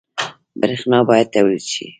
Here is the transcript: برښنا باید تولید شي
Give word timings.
برښنا 0.59 0.99
باید 1.09 1.27
تولید 1.35 1.63
شي 1.71 1.85